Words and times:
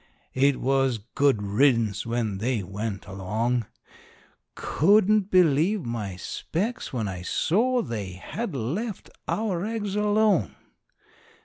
It 0.33 0.59
was 0.59 0.97
good 0.97 1.43
riddance 1.43 2.07
when 2.07 2.39
they 2.39 2.63
went 2.63 3.05
along. 3.05 3.67
Couldn't 4.55 5.29
believe 5.29 5.85
my 5.85 6.15
specs 6.15 6.91
when 6.91 7.07
I 7.07 7.21
saw 7.21 7.83
they 7.83 8.13
had 8.13 8.55
left 8.55 9.11
our 9.27 9.63
eggs 9.63 9.95
alone. 9.95 10.55